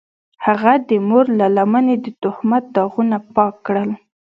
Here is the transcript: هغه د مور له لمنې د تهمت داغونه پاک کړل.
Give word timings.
هغه 0.45 0.73
د 0.89 0.91
مور 1.07 1.25
له 1.39 1.47
لمنې 1.57 1.95
د 2.03 2.07
تهمت 2.21 2.63
داغونه 2.75 3.17
پاک 3.35 3.53
کړل. 3.65 3.89